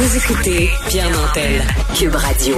Vous 0.00 0.16
écoutez 0.16 0.68
Pierre 0.88 1.10
Nantel, 1.10 1.60
Cube 1.98 2.14
Radio. 2.14 2.54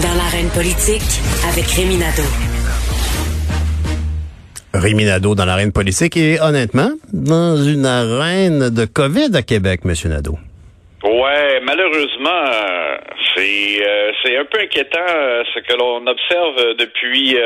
Dans 0.00 0.14
l'arène 0.16 0.48
politique, 0.48 1.04
avec 1.52 1.66
Rémi 1.66 1.98
Nadeau. 1.98 2.24
Rémi 4.72 5.04
Nadeau 5.04 5.34
dans 5.34 5.44
l'arène 5.44 5.70
politique 5.70 6.16
et 6.16 6.40
honnêtement, 6.40 6.88
dans 7.12 7.56
une 7.56 7.84
arène 7.84 8.70
de 8.70 8.86
COVID 8.86 9.36
à 9.36 9.42
Québec, 9.42 9.84
Monsieur 9.84 10.08
Nadeau. 10.08 10.38
Ouais, 11.04 11.60
malheureusement, 11.62 12.42
euh, 12.48 12.96
c'est 13.36 13.86
euh, 13.86 14.12
c'est 14.22 14.36
un 14.38 14.46
peu 14.46 14.60
inquiétant 14.60 14.98
euh, 14.98 15.44
ce 15.54 15.60
que 15.60 15.76
l'on 15.76 16.06
observe 16.06 16.74
depuis 16.78 17.36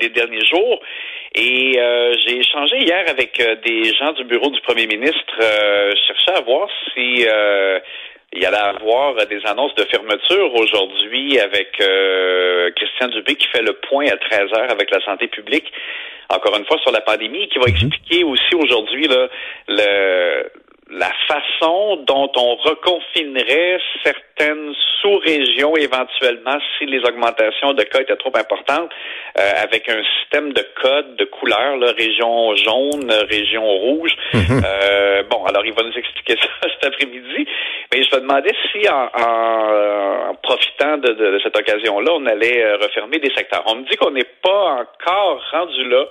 les 0.00 0.08
derniers 0.10 0.46
jours. 0.46 0.80
Et 1.34 1.78
j'ai 2.26 2.38
échangé 2.38 2.78
hier 2.78 3.04
avec 3.08 3.40
des 3.64 3.84
gens 3.94 4.12
du 4.12 4.24
bureau 4.24 4.50
du 4.50 4.60
premier 4.60 4.86
ministre. 4.86 5.34
je 5.38 6.00
cherchais 6.06 6.32
à 6.36 6.40
voir 6.42 6.68
si 6.92 7.26
il 8.34 8.42
y 8.42 8.46
allait 8.46 8.56
avoir 8.56 9.14
des 9.26 9.40
annonces 9.46 9.74
de 9.74 9.84
fermeture 9.84 10.54
aujourd'hui 10.54 11.38
avec 11.38 11.72
Christian 12.76 13.08
Dubé 13.08 13.34
qui 13.36 13.48
fait 13.48 13.62
le 13.62 13.72
point 13.88 14.06
à 14.08 14.16
13 14.16 14.52
heures 14.52 14.70
avec 14.70 14.90
la 14.90 15.00
santé 15.04 15.28
publique. 15.28 15.72
Encore 16.28 16.56
une 16.56 16.64
fois 16.64 16.78
sur 16.78 16.92
la 16.92 17.00
pandémie, 17.00 17.48
qui 17.48 17.58
va 17.58 17.66
mhm. 17.66 17.74
expliquer 17.74 18.24
aussi 18.24 18.54
aujourd'hui 18.54 19.08
le 19.68 20.50
la 20.92 21.10
façon 21.26 21.96
dont 22.06 22.30
on 22.36 22.54
reconfinerait 22.56 23.78
certaines 24.04 24.74
sous-régions 25.00 25.74
éventuellement 25.76 26.58
si 26.76 26.84
les 26.84 27.00
augmentations 27.00 27.72
de 27.72 27.82
cas 27.82 28.00
étaient 28.00 28.16
trop 28.16 28.36
importantes, 28.36 28.90
euh, 29.38 29.50
avec 29.62 29.88
un 29.88 30.02
système 30.18 30.52
de 30.52 30.62
code, 30.80 31.16
de 31.16 31.24
couleurs, 31.24 31.78
là, 31.78 31.92
région 31.96 32.54
jaune, 32.56 33.10
région 33.30 33.64
rouge. 33.64 34.14
Mhm. 34.34 34.62
euh, 34.64 35.22
bon, 35.30 35.44
alors 35.46 35.64
il 35.64 35.72
va 35.72 35.82
nous 35.82 35.96
expliquer 35.96 36.36
ça 36.40 36.68
cet 36.68 36.84
après-midi. 36.84 37.46
Mais 37.92 38.04
je 38.04 38.14
me 38.14 38.20
demandais 38.20 38.54
si 38.70 38.86
en, 38.88 39.08
en, 39.18 40.34
profitant 40.42 40.98
de, 40.98 41.08
de, 41.08 41.30
de 41.32 41.40
cette 41.42 41.56
occasion-là, 41.56 42.12
on 42.14 42.26
allait 42.26 42.62
euh, 42.62 42.76
refermer 42.76 43.18
des 43.18 43.32
secteurs. 43.34 43.62
On 43.66 43.76
me 43.76 43.88
dit 43.88 43.96
qu'on 43.96 44.10
n'est 44.10 44.28
pas 44.42 44.84
encore 44.84 45.42
rendu 45.52 45.88
là 45.88 46.04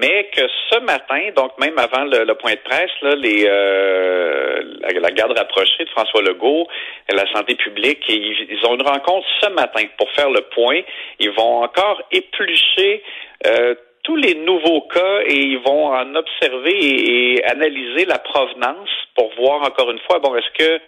mais 0.00 0.30
que 0.34 0.42
ce 0.70 0.80
matin, 0.80 1.20
donc 1.36 1.58
même 1.58 1.78
avant 1.78 2.04
le, 2.04 2.32
point 2.34 2.52
de 2.52 2.60
presse, 2.64 2.90
là, 3.02 3.14
les, 3.14 3.44
euh, 3.46 4.62
la, 5.00 5.10
garde 5.10 5.36
rapprochée 5.36 5.84
de 5.84 5.90
François 5.90 6.22
Legault, 6.22 6.66
la 7.12 7.30
santé 7.32 7.54
publique, 7.56 8.02
ils, 8.08 8.58
ont 8.66 8.74
une 8.74 8.82
rencontre 8.82 9.26
ce 9.40 9.50
matin 9.50 9.82
pour 9.98 10.10
faire 10.12 10.30
le 10.30 10.40
point. 10.54 10.80
Ils 11.18 11.30
vont 11.30 11.62
encore 11.62 12.02
éplucher 12.10 13.02
euh, 13.46 13.74
tous 14.02 14.16
les 14.16 14.34
nouveaux 14.34 14.82
cas 14.82 15.20
et 15.26 15.36
ils 15.36 15.58
vont 15.58 15.92
en 15.92 16.14
observer 16.14 17.34
et, 17.34 17.44
analyser 17.44 18.04
la 18.06 18.18
provenance 18.18 18.88
pour 19.14 19.32
voir 19.36 19.62
encore 19.62 19.90
une 19.90 20.00
fois, 20.00 20.18
bon, 20.18 20.34
est-ce 20.36 20.58
que 20.58 20.80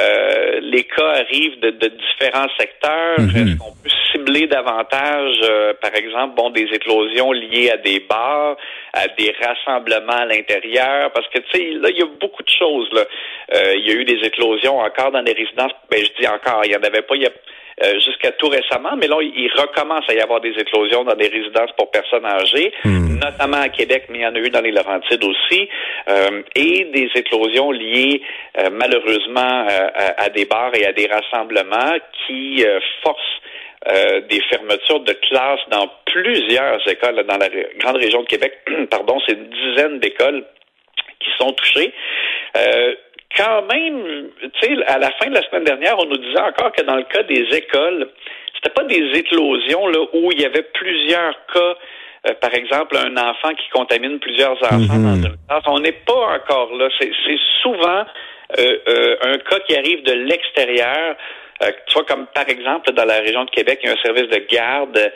euh, 0.00 0.60
les 0.60 0.84
cas 0.84 1.08
arrivent 1.08 1.60
de, 1.60 1.70
différents 1.70 2.48
secteurs? 2.58 3.20
Mhm. 3.20 3.28
Est-ce 3.28 3.58
qu'on 3.58 3.72
peut 3.72 3.77
cibler 4.28 4.46
davantage, 4.46 5.36
euh, 5.42 5.72
par 5.80 5.94
exemple, 5.94 6.34
bon, 6.36 6.50
des 6.50 6.66
éclosions 6.72 7.32
liées 7.32 7.70
à 7.70 7.76
des 7.76 8.00
bars, 8.00 8.56
à 8.92 9.08
des 9.08 9.34
rassemblements 9.42 10.12
à 10.12 10.26
l'intérieur? 10.26 11.10
Parce 11.12 11.26
que, 11.28 11.38
tu 11.38 11.50
sais, 11.52 11.64
là, 11.80 11.88
il 11.90 11.98
y 11.98 12.02
a 12.02 12.06
beaucoup 12.20 12.42
de 12.42 12.48
choses. 12.48 12.88
Là. 12.92 13.02
Euh, 13.54 13.74
il 13.76 13.88
y 13.88 13.90
a 13.90 13.94
eu 13.94 14.04
des 14.04 14.26
éclosions 14.26 14.78
encore 14.78 15.10
dans 15.12 15.22
les 15.22 15.32
résidences. 15.32 15.72
Ben, 15.90 16.04
je 16.04 16.20
dis 16.20 16.28
encore, 16.28 16.62
il 16.64 16.70
n'y 16.70 16.76
en 16.76 16.82
avait 16.82 17.02
pas. 17.02 17.14
Il 17.16 17.22
y 17.22 17.26
a 17.26 17.30
euh, 17.84 17.92
jusqu'à 18.00 18.32
tout 18.32 18.48
récemment, 18.48 18.96
mais 18.96 19.06
là, 19.06 19.18
il 19.22 19.48
recommence 19.56 20.02
à 20.08 20.14
y 20.14 20.18
avoir 20.18 20.40
des 20.40 20.50
éclosions 20.50 21.04
dans 21.04 21.14
des 21.14 21.28
résidences 21.28 21.70
pour 21.76 21.92
personnes 21.92 22.26
âgées, 22.26 22.72
hmm. 22.84 23.20
notamment 23.22 23.60
à 23.60 23.68
Québec, 23.68 24.06
mais 24.08 24.18
il 24.18 24.22
y 24.22 24.26
en 24.26 24.34
a 24.34 24.38
eu 24.40 24.50
dans 24.50 24.60
les 24.60 24.72
Laurentides 24.72 25.22
aussi, 25.22 25.68
euh, 26.08 26.42
et 26.56 26.86
des 26.92 27.08
éclosions 27.14 27.70
liées 27.70 28.20
euh, 28.58 28.70
malheureusement 28.72 29.68
à, 29.68 30.28
des 30.30 30.44
bars 30.44 30.74
et 30.74 30.86
à 30.86 30.92
des 30.92 31.06
rassemblements 31.06 31.94
qui 32.26 32.64
forcent 33.04 33.40
des 33.86 34.40
fermetures 34.50 35.00
de 35.00 35.12
classes 35.12 35.60
dans 35.70 35.88
plusieurs 36.06 36.86
écoles 36.88 37.24
dans 37.26 37.36
la 37.36 37.48
grande 37.78 37.96
région 37.96 38.22
de 38.22 38.26
Québec. 38.26 38.52
Pardon, 38.90 39.18
c'est 39.26 39.34
une 39.34 39.48
dizaine 39.48 40.00
d'écoles 40.00 40.44
qui 41.20 41.30
sont 41.38 41.52
touchées 41.52 41.92
quand 43.36 43.62
même, 43.72 44.30
tu 44.40 44.50
sais, 44.60 44.84
à 44.86 44.98
la 44.98 45.10
fin 45.12 45.28
de 45.28 45.34
la 45.34 45.42
semaine 45.42 45.64
dernière, 45.64 45.98
on 45.98 46.06
nous 46.06 46.16
disait 46.16 46.40
encore 46.40 46.72
que 46.72 46.82
dans 46.82 46.96
le 46.96 47.04
cas 47.04 47.22
des 47.24 47.46
écoles, 47.52 48.08
c'était 48.54 48.74
pas 48.74 48.84
des 48.84 49.18
éclosions 49.18 49.86
là 49.86 50.00
où 50.12 50.32
il 50.32 50.40
y 50.40 50.44
avait 50.44 50.62
plusieurs 50.62 51.34
cas. 51.52 51.74
Euh, 52.28 52.34
par 52.40 52.52
exemple, 52.52 52.96
un 52.96 53.16
enfant 53.16 53.54
qui 53.54 53.68
contamine 53.70 54.18
plusieurs 54.18 54.56
enfants 54.64 54.98
dans 54.98 55.14
une 55.14 55.36
classe. 55.46 55.62
On 55.66 55.78
n'est 55.78 55.92
pas 55.92 56.36
encore 56.36 56.74
là. 56.74 56.88
C'est 56.98 57.12
souvent 57.62 58.04
euh, 58.58 58.78
euh, 58.88 59.16
un 59.22 59.38
cas 59.38 59.60
qui 59.60 59.76
arrive 59.76 60.02
de 60.02 60.12
l'extérieur. 60.12 61.14
Euh, 61.62 61.72
tu 61.86 61.98
comme 62.04 62.26
par 62.34 62.48
exemple 62.48 62.92
dans 62.92 63.04
la 63.04 63.20
région 63.20 63.44
de 63.44 63.50
Québec, 63.50 63.80
il 63.82 63.88
y 63.88 63.90
a 63.90 63.94
un 63.94 64.02
service 64.02 64.28
de 64.28 64.46
garde 64.50 65.12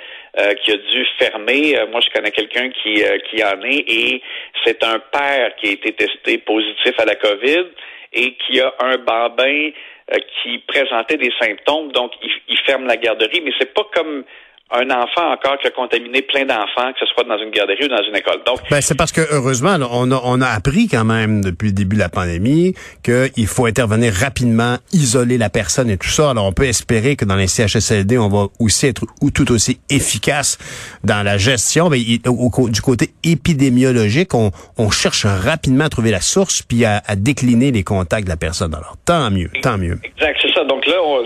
qui 0.64 0.72
a 0.72 0.76
dû 0.76 1.06
fermer. 1.18 1.76
moi, 1.90 2.00
je 2.00 2.08
connais 2.10 2.30
quelqu'un 2.30 2.70
qui, 2.70 3.04
qui 3.28 3.44
en 3.44 3.62
est 3.64 3.84
et 3.86 4.22
c'est 4.64 4.82
un 4.82 4.98
père 4.98 5.54
qui 5.56 5.68
a 5.68 5.72
été 5.72 5.92
testé 5.92 6.38
positif 6.38 6.98
à 6.98 7.04
la 7.04 7.16
COVID 7.16 7.66
et 8.14 8.34
qui 8.34 8.60
a 8.60 8.72
un 8.80 8.96
bambin 8.96 9.70
euh, 10.12 10.18
qui 10.42 10.58
présentait 10.58 11.16
des 11.16 11.32
symptômes, 11.40 11.92
donc 11.92 12.12
il, 12.22 12.30
il 12.48 12.58
ferme 12.66 12.86
la 12.86 12.96
garderie, 12.96 13.40
mais 13.40 13.52
c'est 13.58 13.72
pas 13.72 13.86
comme 13.94 14.24
un 14.72 14.90
enfant 14.90 15.32
encore 15.32 15.58
qui 15.58 15.66
a 15.66 15.70
contaminé 15.70 16.22
plein 16.22 16.44
d'enfants, 16.44 16.92
que 16.92 17.00
ce 17.00 17.06
soit 17.06 17.24
dans 17.24 17.38
une 17.38 17.50
garderie 17.50 17.84
ou 17.84 17.88
dans 17.88 18.02
une 18.02 18.16
école. 18.16 18.40
Donc, 18.46 18.60
ben, 18.70 18.80
c'est 18.80 18.96
parce 18.96 19.12
que 19.12 19.20
heureusement, 19.30 19.76
on, 19.90 20.10
a, 20.10 20.20
on 20.24 20.40
a 20.40 20.48
appris 20.48 20.88
quand 20.88 21.04
même 21.04 21.42
depuis 21.42 21.68
le 21.68 21.74
début 21.74 21.96
de 21.96 22.00
la 22.00 22.08
pandémie 22.08 22.74
qu'il 23.02 23.46
faut 23.46 23.66
intervenir 23.66 24.12
rapidement, 24.12 24.76
isoler 24.92 25.38
la 25.38 25.50
personne 25.50 25.90
et 25.90 25.96
tout 25.96 26.08
ça. 26.08 26.30
Alors, 26.30 26.46
on 26.46 26.52
peut 26.52 26.64
espérer 26.64 27.16
que 27.16 27.24
dans 27.24 27.36
les 27.36 27.46
CHSLD, 27.46 28.18
on 28.18 28.28
va 28.28 28.46
aussi 28.58 28.86
être 28.86 29.02
ou 29.20 29.30
tout 29.30 29.50
aussi 29.52 29.78
efficace 29.90 30.58
dans 31.04 31.22
la 31.22 31.38
gestion. 31.38 31.90
Mais 31.90 31.98
au, 32.26 32.68
du 32.68 32.80
côté 32.80 33.10
épidémiologique, 33.24 34.34
on, 34.34 34.50
on, 34.78 34.90
cherche 34.90 35.26
rapidement 35.26 35.84
à 35.84 35.88
trouver 35.88 36.10
la 36.10 36.20
source 36.20 36.62
puis 36.62 36.84
à, 36.84 37.02
à, 37.06 37.16
décliner 37.16 37.72
les 37.72 37.82
contacts 37.82 38.24
de 38.24 38.30
la 38.30 38.36
personne. 38.36 38.74
Alors, 38.74 38.96
tant 39.04 39.30
mieux, 39.30 39.50
tant 39.62 39.78
mieux. 39.78 39.98
Exact, 40.04 40.38
c'est 40.40 40.52
ça. 40.52 40.64
Donc 40.64 40.86
là, 40.86 40.96
on, 41.02 41.24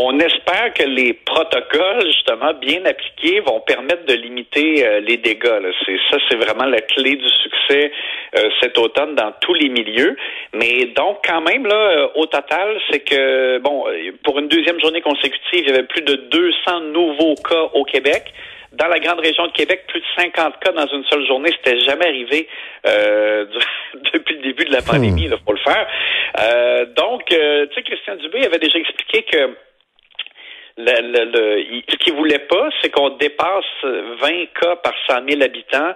on 0.00 0.18
espère 0.20 0.72
que 0.74 0.84
les 0.84 1.12
protocoles, 1.12 2.06
justement, 2.06 2.54
bien 2.54 2.84
appliqués, 2.84 3.40
vont 3.40 3.60
permettre 3.60 4.04
de 4.06 4.14
limiter 4.14 4.86
euh, 4.86 5.00
les 5.00 5.16
dégâts. 5.16 5.60
C'est 5.84 5.98
ça, 6.10 6.18
c'est 6.28 6.36
vraiment 6.36 6.66
la 6.66 6.80
clé 6.80 7.16
du 7.16 7.28
succès 7.28 7.90
euh, 8.36 8.48
cet 8.60 8.78
automne 8.78 9.16
dans 9.16 9.32
tous 9.40 9.54
les 9.54 9.68
milieux. 9.68 10.16
Mais 10.54 10.86
donc, 10.96 11.18
quand 11.26 11.40
même, 11.40 11.66
là, 11.66 11.74
euh, 11.74 12.08
au 12.14 12.26
total, 12.26 12.78
c'est 12.90 13.00
que, 13.00 13.58
bon, 13.58 13.86
pour 14.22 14.38
une 14.38 14.48
deuxième 14.48 14.80
journée 14.80 15.00
consécutive, 15.00 15.64
il 15.64 15.68
y 15.68 15.72
avait 15.72 15.82
plus 15.82 16.02
de 16.02 16.14
200 16.14 16.80
nouveaux 16.92 17.34
cas 17.34 17.68
au 17.74 17.84
Québec. 17.84 18.32
Dans 18.72 18.86
la 18.86 19.00
grande 19.00 19.18
région 19.18 19.46
de 19.46 19.52
Québec, 19.52 19.84
plus 19.88 20.00
de 20.00 20.06
50 20.16 20.60
cas 20.60 20.72
dans 20.72 20.86
une 20.86 21.02
seule 21.06 21.26
journée. 21.26 21.50
C'était 21.56 21.80
jamais 21.80 22.06
arrivé 22.06 22.46
depuis 22.84 24.36
le 24.36 24.42
début 24.42 24.66
de 24.66 24.72
la 24.72 24.82
pandémie, 24.82 25.24
il 25.24 25.36
faut 25.44 25.52
le 25.52 25.58
faire. 25.58 25.86
donc, 26.94 27.24
tu 27.24 27.34
sais, 27.34 27.82
Christian 27.82 28.16
Dubé 28.16 28.44
avait 28.44 28.58
déjà 28.58 28.78
expliqué 28.78 29.22
que 29.22 29.56
le, 30.78 31.24
le, 31.24 31.82
ce 31.88 31.96
qu'il 31.96 32.14
voulait 32.14 32.38
pas, 32.38 32.68
c'est 32.80 32.90
qu'on 32.90 33.10
dépasse 33.10 33.64
20 33.82 34.46
cas 34.60 34.76
par 34.76 34.94
100 35.08 35.28
000 35.28 35.42
habitants 35.42 35.94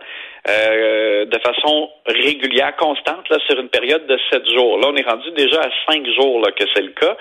euh, 0.48 1.24
de 1.26 1.38
façon 1.38 1.88
régulière, 2.06 2.74
constante, 2.76 3.28
là, 3.30 3.38
sur 3.46 3.60
une 3.60 3.68
période 3.68 4.06
de 4.06 4.18
7 4.32 4.44
jours. 4.50 4.78
Là, 4.78 4.88
on 4.90 4.96
est 4.96 5.08
rendu 5.08 5.30
déjà 5.32 5.60
à 5.60 5.70
5 5.92 6.04
jours 6.16 6.40
là, 6.40 6.50
que 6.50 6.64
c'est 6.74 6.82
le 6.82 6.90
cas. 6.90 7.16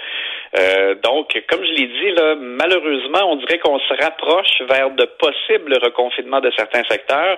Euh, 0.58 0.96
donc, 1.04 1.40
comme 1.48 1.64
je 1.64 1.72
l'ai 1.72 1.88
dit, 1.88 2.12
là, 2.16 2.36
malheureusement, 2.36 3.32
on 3.32 3.36
dirait 3.38 3.59
qu'on 3.59 3.80
se 3.80 3.94
rapproche 4.02 4.62
vers 4.68 4.90
de 4.92 5.06
possibles 5.20 5.78
reconfinements 5.82 6.42
de 6.42 6.52
certains 6.58 6.84
secteurs 6.90 7.38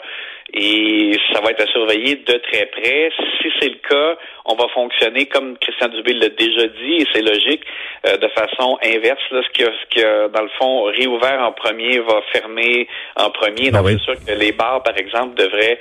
et 0.53 1.11
ça 1.31 1.41
va 1.41 1.51
être 1.51 1.61
à 1.61 1.67
surveiller 1.67 2.15
de 2.15 2.33
très 2.33 2.65
près. 2.67 3.11
Si 3.41 3.49
c'est 3.59 3.69
le 3.69 3.79
cas, 3.87 4.17
on 4.45 4.55
va 4.55 4.67
fonctionner 4.73 5.25
comme 5.27 5.57
Christian 5.57 5.89
Dubé 5.89 6.13
l'a 6.13 6.29
déjà 6.29 6.67
dit 6.67 6.95
et 7.01 7.07
c'est 7.13 7.21
logique, 7.21 7.63
euh, 8.07 8.17
de 8.17 8.27
façon 8.29 8.77
inverse. 8.83 9.21
Là, 9.31 9.41
ce, 9.43 9.49
qui 9.49 9.63
a, 9.63 9.71
ce 9.71 9.89
qui 9.89 10.03
a, 10.03 10.27
dans 10.29 10.41
le 10.41 10.49
fond, 10.59 10.83
réouvert 10.83 11.41
en 11.41 11.51
premier 11.51 11.99
va 11.99 12.21
fermer 12.31 12.87
en 13.15 13.29
premier. 13.29 13.69
Ah 13.73 13.77
donc, 13.77 13.89
c'est 13.89 13.99
sûr 13.99 14.13
que 14.25 14.31
les 14.33 14.51
bars, 14.51 14.81
par 14.83 14.97
exemple, 14.97 15.35
devraient 15.35 15.72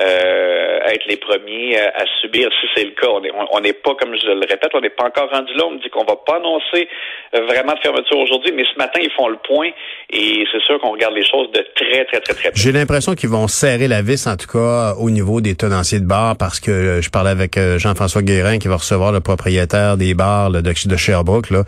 euh, 0.00 0.80
être 0.86 1.06
les 1.06 1.16
premiers 1.16 1.78
à, 1.78 2.04
subir 2.20 2.48
si 2.60 2.66
c'est 2.74 2.84
le 2.84 2.92
cas. 2.92 3.08
On 3.52 3.60
n'est 3.60 3.72
pas, 3.72 3.94
comme 3.94 4.14
je 4.14 4.26
le 4.28 4.46
répète, 4.48 4.70
on 4.74 4.80
n'est 4.80 4.90
pas 4.90 5.06
encore 5.06 5.30
rendu 5.30 5.52
là. 5.54 5.64
On 5.66 5.72
me 5.72 5.78
dit 5.78 5.88
qu'on 5.90 6.04
va 6.04 6.16
pas 6.16 6.36
annoncer 6.36 6.88
euh, 7.34 7.46
vraiment 7.46 7.74
de 7.74 7.80
fermeture 7.80 8.18
aujourd'hui, 8.18 8.52
mais 8.52 8.64
ce 8.64 8.78
matin, 8.78 9.00
ils 9.02 9.10
font 9.10 9.28
le 9.28 9.38
point 9.38 9.70
et 10.10 10.44
c'est 10.52 10.62
sûr 10.62 10.80
qu'on 10.80 10.92
regarde 10.92 11.14
les 11.14 11.24
choses 11.24 11.50
de 11.52 11.64
très, 11.74 12.04
très, 12.04 12.20
très, 12.20 12.34
très. 12.34 12.50
J'ai 12.54 12.72
l'impression 12.72 13.14
qu'ils 13.14 13.30
vont 13.30 13.48
serrer 13.48 13.88
la 13.88 14.02
vis, 14.02 14.26
en 14.26 14.36
tout 14.36 14.46
cas, 14.46 14.94
au 14.98 15.10
niveau 15.10 15.40
des 15.40 15.54
tenanciers 15.54 16.00
de 16.00 16.06
bars, 16.06 16.36
parce 16.38 16.60
que 16.60 16.70
euh, 16.70 17.02
je 17.02 17.10
parlais 17.10 17.30
avec 17.30 17.58
Jean-François 17.78 18.22
Guérin 18.22 18.58
qui 18.58 18.68
va 18.68 18.76
recevoir 18.76 19.12
le 19.12 19.20
propriétaire 19.20 19.96
des 19.96 20.14
bars 20.14 20.50
de, 20.50 20.60
de 20.60 20.96
Sherbrooke, 20.96 21.50
là. 21.50 21.64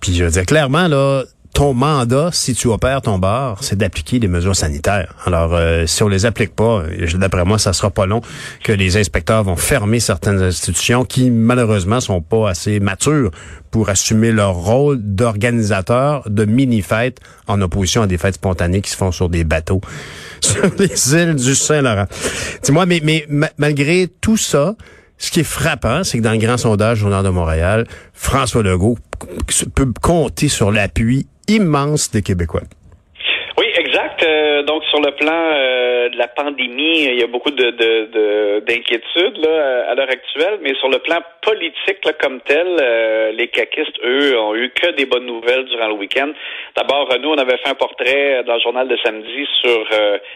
Puis 0.00 0.14
je 0.14 0.24
veux 0.24 0.44
clairement, 0.44 0.88
là, 0.88 1.24
ton 1.54 1.72
mandat, 1.72 2.30
si 2.32 2.52
tu 2.52 2.66
opères 2.66 3.00
ton 3.00 3.18
bar, 3.18 3.58
c'est 3.62 3.78
d'appliquer 3.78 4.18
les 4.18 4.26
mesures 4.26 4.56
sanitaires. 4.56 5.14
Alors, 5.24 5.54
euh, 5.54 5.86
si 5.86 6.02
on 6.02 6.08
les 6.08 6.26
applique 6.26 6.54
pas, 6.54 6.82
d'après 7.14 7.44
moi, 7.44 7.58
ça 7.58 7.72
sera 7.72 7.90
pas 7.90 8.06
long 8.06 8.20
que 8.64 8.72
les 8.72 8.96
inspecteurs 8.96 9.44
vont 9.44 9.54
fermer 9.54 10.00
certaines 10.00 10.42
institutions 10.42 11.04
qui, 11.04 11.30
malheureusement, 11.30 12.00
sont 12.00 12.20
pas 12.20 12.50
assez 12.50 12.80
matures 12.80 13.30
pour 13.70 13.88
assumer 13.88 14.32
leur 14.32 14.54
rôle 14.54 14.98
d'organisateur 15.00 16.28
de 16.28 16.44
mini-fêtes 16.44 17.20
en 17.46 17.60
opposition 17.62 18.02
à 18.02 18.08
des 18.08 18.18
fêtes 18.18 18.34
spontanées 18.34 18.80
qui 18.80 18.90
se 18.90 18.96
font 18.96 19.12
sur 19.12 19.28
des 19.28 19.44
bateaux 19.44 19.80
sur 20.40 20.68
les 20.76 21.14
îles 21.14 21.36
du 21.36 21.54
Saint-Laurent. 21.54 22.06
Dis-moi, 22.64 22.84
mais, 22.84 23.00
mais 23.02 23.26
malgré 23.58 24.08
tout 24.20 24.36
ça, 24.36 24.74
ce 25.18 25.30
qui 25.30 25.40
est 25.40 25.44
frappant, 25.44 26.02
c'est 26.02 26.18
que 26.18 26.22
dans 26.24 26.32
le 26.32 26.38
grand 26.38 26.56
sondage 26.56 26.98
Journal 26.98 27.24
de 27.24 27.28
Montréal, 27.30 27.86
François 28.12 28.64
Legault 28.64 28.98
peut 29.74 29.92
compter 30.02 30.48
sur 30.48 30.72
l'appui 30.72 31.28
immense 31.48 32.10
des 32.10 32.22
Québécois. 32.22 32.62
Euh, 34.24 34.62
donc 34.62 34.84
sur 34.84 35.00
le 35.00 35.10
plan 35.12 35.32
euh, 35.32 36.08
de 36.08 36.16
la 36.16 36.28
pandémie, 36.28 37.04
il 37.04 37.18
y 37.18 37.22
a 37.22 37.26
beaucoup 37.26 37.50
de, 37.50 38.60
d'inquiétudes 38.60 39.38
là, 39.38 39.90
à 39.90 39.94
l'heure 39.94 40.10
actuelle, 40.10 40.58
mais 40.62 40.74
sur 40.76 40.88
le 40.88 40.98
plan 40.98 41.18
politique 41.42 42.00
comme 42.20 42.40
tel, 42.40 42.66
euh, 42.80 43.32
les 43.32 43.48
caquistes, 43.48 43.98
eux, 44.02 44.38
ont 44.38 44.54
eu 44.54 44.70
que 44.70 44.92
des 44.92 45.06
bonnes 45.06 45.26
nouvelles 45.26 45.64
durant 45.66 45.88
le 45.88 45.94
week-end. 45.94 46.30
D'abord, 46.76 47.08
nous, 47.20 47.30
on 47.30 47.38
avait 47.38 47.56
fait 47.58 47.68
un 47.68 47.74
portrait 47.74 48.42
dans 48.46 48.54
le 48.54 48.60
journal 48.60 48.88
de 48.88 48.96
samedi 49.04 49.46
sur 49.62 49.86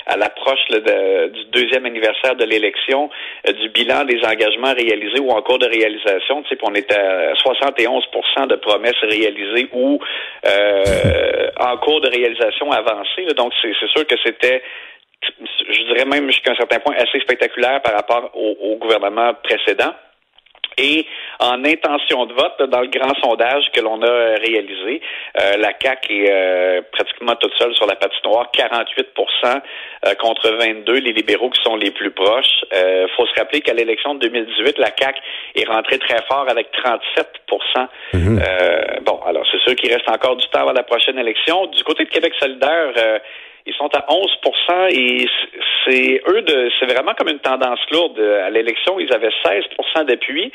à 0.06 0.16
l'approche 0.16 0.60
du 0.68 1.44
deuxième 1.52 1.86
anniversaire 1.86 2.36
de 2.36 2.44
l'élection, 2.44 3.10
du 3.46 3.68
bilan 3.70 4.04
des 4.04 4.20
engagements 4.24 4.74
réalisés 4.74 5.20
ou 5.20 5.30
en 5.30 5.42
cours 5.42 5.58
de 5.58 5.66
réalisation. 5.66 6.42
Tu 6.42 6.50
sais, 6.50 6.58
on 6.62 6.74
était 6.74 6.94
à 6.94 7.32
71% 7.34 8.46
de 8.48 8.56
promesses 8.56 9.00
réalisées 9.02 9.68
ou 9.72 9.98
en 10.44 11.76
cours 11.78 12.00
de 12.00 12.08
réalisation 12.08 12.70
avancée. 12.70 13.26
Donc, 13.36 13.52
c'est 13.62 13.77
sûr 13.86 14.06
que 14.06 14.16
c'était 14.24 14.62
je 15.70 15.92
dirais 15.92 16.04
même 16.04 16.30
jusqu'à 16.30 16.52
un 16.52 16.56
certain 16.56 16.78
point 16.78 16.94
assez 16.96 17.20
spectaculaire 17.20 17.82
par 17.82 17.94
rapport 17.94 18.30
au, 18.34 18.76
gouvernement 18.76 19.34
précédent. 19.42 19.92
Et 20.80 21.04
en 21.40 21.64
intention 21.64 22.26
de 22.26 22.34
vote, 22.34 22.70
dans 22.70 22.80
le 22.80 22.86
grand 22.86 23.12
sondage 23.20 23.64
que 23.72 23.80
l'on 23.80 24.00
a 24.00 24.36
réalisé, 24.36 25.02
euh, 25.40 25.56
la 25.56 25.72
CAQ 25.76 26.24
est 26.24 26.30
euh, 26.30 26.82
pratiquement 26.92 27.34
toute 27.34 27.52
seule 27.58 27.74
sur 27.74 27.86
la 27.86 27.96
patinoire, 27.96 28.48
48% 28.56 29.60
euh, 30.06 30.14
contre 30.14 30.50
22, 30.50 31.00
les 31.00 31.12
libéraux 31.12 31.50
qui 31.50 31.60
sont 31.64 31.74
les 31.74 31.90
plus 31.90 32.12
proches. 32.12 32.64
Il 32.72 33.08
faut 33.16 33.26
se 33.26 33.34
rappeler 33.40 33.60
qu'à 33.60 33.74
l'élection 33.74 34.14
de 34.14 34.28
2018, 34.28 34.78
la 34.78 34.92
CAQ 34.96 35.20
est 35.56 35.68
rentrée 35.68 35.98
très 35.98 36.22
fort 36.30 36.46
avec 36.48 36.70
37 36.70 37.26
mhm. 38.12 38.40
Bon, 39.02 39.20
alors 39.26 39.44
c'est 39.50 39.60
sûr 39.62 39.74
qu'il 39.74 39.92
reste 39.92 40.08
encore 40.08 40.36
du 40.36 40.46
temps 40.46 40.60
avant 40.60 40.74
la 40.74 40.84
prochaine 40.84 41.18
élection. 41.18 41.66
Du 41.66 41.82
côté 41.82 42.04
de 42.04 42.10
Québec 42.10 42.34
solidaire, 42.38 42.92
ils 43.68 43.74
sont 43.74 43.90
à 43.94 44.06
11% 44.08 44.88
et 44.90 45.26
c'est 45.84 46.22
eux 46.28 46.42
de 46.42 46.70
c'est 46.78 46.86
vraiment 46.86 47.12
comme 47.14 47.28
une 47.28 47.38
tendance 47.38 47.80
lourde. 47.90 48.18
À 48.18 48.50
l'élection, 48.50 48.98
ils 48.98 49.12
avaient 49.12 49.30
16% 49.44 50.04
d'appui 50.06 50.50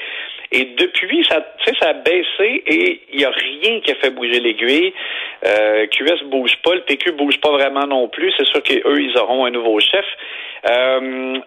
et 0.52 0.66
depuis 0.78 1.24
ça 1.30 1.46
ça 1.80 1.90
a 1.90 1.94
baissé 1.94 2.64
et 2.68 3.02
il 3.12 3.20
n'y 3.20 3.26
a 3.26 3.30
rien 3.30 3.80
qui 3.82 3.92
a 3.92 3.96
fait 3.96 4.10
bouger 4.10 4.40
l'aiguille. 4.40 4.94
Euh, 5.46 5.86
QS 5.88 6.24
bouge 6.26 6.56
pas, 6.64 6.76
le 6.76 6.82
PQ 6.82 7.12
bouge 7.14 7.40
pas 7.40 7.52
vraiment 7.52 7.86
non 7.86 8.08
plus. 8.08 8.34
C'est 8.38 8.48
sûr 8.48 8.64
qu'eux 8.64 9.02
ils 9.02 9.18
auront 9.18 9.46
un 9.46 9.52
nouveau 9.52 9.80
chef. 9.80 10.06
Euh, 10.70 11.40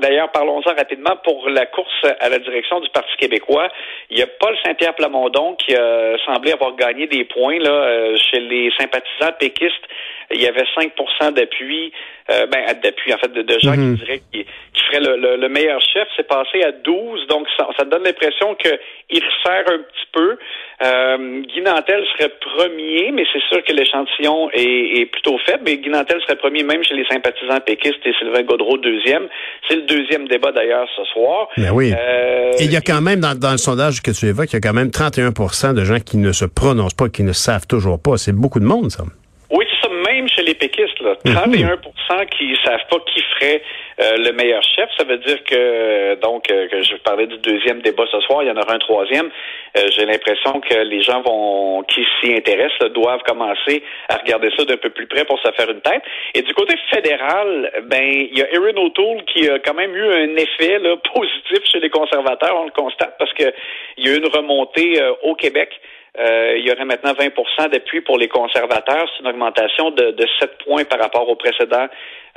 D'ailleurs, 0.00 0.32
parlons-en 0.32 0.74
rapidement 0.74 1.16
pour 1.22 1.48
la 1.48 1.66
course 1.66 2.04
à 2.20 2.28
la 2.28 2.38
direction 2.38 2.80
du 2.80 2.88
Parti 2.90 3.16
québécois. 3.18 3.68
Il 4.10 4.18
y 4.18 4.22
a 4.22 4.26
Paul 4.26 4.56
Saint-Pierre 4.64 4.94
Plamondon 4.94 5.54
qui 5.54 5.74
a 5.74 6.16
semblé 6.24 6.52
avoir 6.52 6.74
gagné 6.74 7.06
des 7.06 7.24
points 7.24 7.58
là 7.58 7.70
euh, 7.70 8.16
chez 8.30 8.40
les 8.40 8.70
sympathisants 8.78 9.32
péquistes 9.38 9.86
il 10.32 10.42
y 10.42 10.46
avait 10.46 10.64
5% 10.76 11.32
d'appui, 11.32 11.92
euh, 12.30 12.46
ben 12.46 12.64
d'appui 12.82 13.14
en 13.14 13.18
fait 13.18 13.32
de, 13.32 13.58
gens 13.58 13.72
qui 13.72 13.78
mhm. 13.78 13.96
diraient 13.96 14.22
qui, 14.32 14.44
qui 14.44 14.48
le, 15.00 15.36
le, 15.36 15.48
meilleur 15.48 15.80
chef. 15.80 16.08
C'est 16.16 16.26
passé 16.26 16.62
à 16.62 16.72
12, 16.72 17.26
donc 17.28 17.46
ça, 17.56 17.68
ça 17.78 17.84
donne 17.84 18.04
l'impression 18.04 18.54
qu'il 18.54 18.72
resserre 19.10 19.64
un 19.72 19.78
petit 19.78 20.08
peu. 20.12 20.38
Euh, 20.84 21.42
Guy 21.42 21.60
Nantel 21.62 22.04
serait 22.12 22.30
premier, 22.40 23.10
mais 23.12 23.24
c'est 23.32 23.42
sûr 23.48 23.64
que 23.64 23.72
l'échantillon 23.72 24.50
est, 24.52 25.00
est, 25.00 25.06
plutôt 25.06 25.38
faible. 25.38 25.62
Mais 25.64 25.76
Guy 25.78 25.88
Nantel 25.88 26.20
serait 26.22 26.36
premier 26.36 26.62
même 26.62 26.82
chez 26.84 26.94
les 26.94 27.06
sympathisants 27.06 27.60
péquistes 27.60 28.04
et 28.04 28.12
Sylvain 28.18 28.42
Godreau 28.42 28.76
deuxième. 28.78 29.28
C'est 29.68 29.76
le 29.76 29.82
deuxième 29.82 30.28
débat 30.28 30.52
d'ailleurs 30.52 30.88
ce 30.96 31.04
soir. 31.04 31.48
Ben 31.56 31.70
oui. 31.72 31.92
Euh, 31.92 32.52
et 32.58 32.64
il 32.64 32.72
y 32.72 32.76
a 32.76 32.80
quand 32.80 33.00
même 33.00 33.20
dans, 33.20 33.38
dans, 33.38 33.52
le 33.52 33.58
sondage 33.58 34.02
que 34.02 34.10
tu 34.10 34.26
évoques, 34.26 34.52
il 34.52 34.54
y 34.54 34.56
a 34.56 34.60
quand 34.60 34.74
même 34.74 34.88
31% 34.88 35.74
de 35.74 35.84
gens 35.84 36.00
qui 36.00 36.18
ne 36.18 36.32
se 36.32 36.44
prononcent 36.44 36.94
pas, 36.94 37.08
qui 37.08 37.22
ne 37.22 37.32
savent 37.32 37.66
toujours 37.66 38.00
pas. 38.00 38.16
C'est 38.16 38.34
beaucoup 38.34 38.60
de 38.60 38.66
monde, 38.66 38.90
ça 38.90 39.04
chez 40.28 40.42
les 40.42 40.54
péquistes, 40.54 41.00
là, 41.00 41.16
31 41.24 41.76
mhm. 41.76 42.26
qui 42.30 42.56
savent 42.64 42.86
pas 42.90 42.98
qui 43.06 43.22
ferait 43.22 43.62
euh, 43.98 44.16
le 44.18 44.32
meilleur 44.32 44.62
chef. 44.62 44.90
Ça 44.98 45.04
veut 45.04 45.18
dire 45.18 45.42
que 45.44 46.14
donc 46.16 46.50
euh, 46.50 46.68
que 46.68 46.82
je 46.82 46.96
parlais 46.96 47.26
du 47.26 47.38
deuxième 47.38 47.80
débat 47.80 48.04
ce 48.10 48.20
soir, 48.20 48.42
il 48.42 48.48
y 48.48 48.50
en 48.50 48.56
aura 48.56 48.74
un 48.74 48.78
troisième. 48.78 49.30
Euh, 49.76 49.86
j'ai 49.90 50.04
l'impression 50.04 50.60
que 50.60 50.74
les 50.74 51.02
gens 51.02 51.22
vont 51.22 51.82
qui 51.84 52.04
s'y 52.20 52.34
intéressent 52.34 52.92
doivent 52.92 53.22
commencer 53.22 53.82
à 54.08 54.16
regarder 54.16 54.50
ça 54.56 54.64
d'un 54.64 54.76
peu 54.76 54.90
plus 54.90 55.06
près 55.06 55.24
pour 55.24 55.40
se 55.40 55.50
faire 55.52 55.70
une 55.70 55.80
tête. 55.80 56.02
Et 56.34 56.42
du 56.42 56.52
côté 56.52 56.74
fédéral, 56.90 57.70
ben 57.84 58.04
il 58.04 58.38
y 58.38 58.42
a 58.42 58.52
Erin 58.52 58.76
O'Toole 58.76 59.24
qui 59.24 59.48
a 59.48 59.58
quand 59.60 59.74
même 59.74 59.94
eu 59.94 60.04
un 60.04 60.36
effet 60.36 60.78
là, 60.78 60.96
positif 61.14 61.64
chez 61.64 61.80
les 61.80 61.90
conservateurs, 61.90 62.54
on 62.60 62.64
le 62.64 62.72
constate 62.72 63.16
parce 63.18 63.32
que 63.32 63.52
il 63.96 64.06
y 64.06 64.10
a 64.10 64.14
eu 64.14 64.18
une 64.18 64.28
remontée 64.28 65.00
au 65.22 65.34
Québec. 65.34 65.70
Euh, 66.18 66.54
il 66.56 66.66
y 66.66 66.72
aurait 66.72 66.86
maintenant 66.86 67.12
20% 67.12 67.68
d'appui 67.68 68.00
pour 68.00 68.16
les 68.16 68.28
conservateurs. 68.28 69.06
C'est 69.12 69.22
une 69.22 69.28
augmentation 69.28 69.90
de, 69.90 70.12
de 70.12 70.26
7 70.40 70.58
points 70.64 70.84
par 70.84 70.98
rapport 70.98 71.28
au 71.28 71.36
précédent 71.36 71.86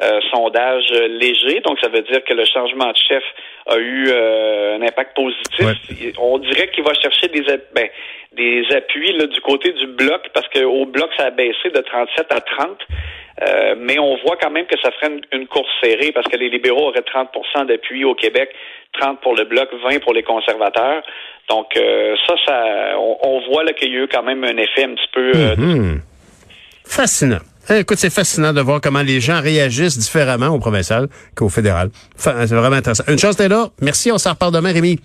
euh, 0.02 0.20
sondage 0.32 0.92
léger. 0.92 1.62
Donc, 1.62 1.80
ça 1.82 1.88
veut 1.88 2.02
dire 2.02 2.24
que 2.26 2.34
le 2.34 2.46
changement 2.46 2.92
de 2.92 2.98
chef 2.98 3.24
a 3.68 3.78
eu 3.78 4.08
euh, 4.10 4.78
un 4.78 4.82
impact 4.82 5.16
positif. 5.16 6.14
On 6.20 6.40
dirait 6.40 6.70
qu'il 6.72 6.84
va 6.84 6.94
chercher 6.94 7.30
des, 7.30 7.42
ben, 7.74 7.88
des 8.34 8.66
appuis 8.76 9.14
là, 9.14 9.28
du 9.28 9.40
côté 9.42 9.72
du 9.72 9.88
bloc 9.88 10.28
parce 10.34 10.48
qu'au 10.50 10.86
bloc, 10.86 11.10
ça 11.16 11.28
a 11.28 11.32
baissé 11.32 11.70
de 11.74 11.80
37 11.80 12.34
à 12.34 12.42
30. 12.42 12.86
mais 13.78 13.98
on 13.98 14.18
voit 14.18 14.36
quand 14.36 14.52
même 14.52 14.66
que 14.66 14.78
ça 14.82 14.92
ferait 14.92 15.12
une, 15.32 15.48
course 15.48 15.70
serrée 15.82 16.12
parce 16.12 16.28
que 16.28 16.36
les 16.36 16.50
libéraux 16.50 16.90
auraient 16.90 17.00
30% 17.00 17.66
d'appui 17.66 18.04
au 18.04 18.14
Québec, 18.14 18.50
30 19.00 19.22
pour 19.22 19.36
le 19.36 19.46
bloc, 19.46 19.70
20 19.84 20.00
pour 20.00 20.14
les 20.14 20.24
conservateurs. 20.24 21.02
Donc 21.50 21.66
euh, 21.76 22.16
ça, 22.28 22.36
ça, 22.46 22.64
on, 23.00 23.42
voit 23.52 23.64
là 23.64 23.74
qu'il 23.74 23.92
y 23.92 23.98
a 23.98 24.04
eu 24.04 24.08
quand 24.08 24.24
même 24.24 24.44
un 24.44 24.58
effet 24.58 24.84
un 24.84 24.96
petit 24.96 25.10
peu. 25.14 25.32
Euh, 25.36 25.56
mhm. 25.56 26.02
Fascinant. 26.86 27.40
Eh, 27.70 27.80
écoute, 27.80 27.98
c'est 27.98 28.14
fascinant 28.14 28.54
de 28.54 28.62
voir 28.62 28.82
comment 28.82 29.02
les 29.02 29.20
gens 29.20 29.42
réagissent 29.42 29.98
différemment 29.98 30.48
au 30.48 30.60
provincial 30.60 31.08
qu'au 31.36 31.50
fédéral. 31.50 31.90
c'est 32.16 32.32
vraiment 32.32 32.76
intéressant. 32.76 33.04
Une 33.08 33.20
chance, 33.20 33.36
t'es 33.36 33.48
là. 33.48 33.70
Merci. 33.82 34.12
On 34.12 34.18
s'en 34.18 34.32
reparle 34.32 34.54
demain, 34.54 34.72
Rémi. 34.72 35.00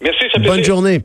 Merci. 0.00 0.24
Bonne 0.40 0.64
journée. 0.64 1.02